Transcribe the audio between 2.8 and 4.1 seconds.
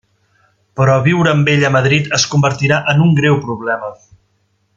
en un greu problema.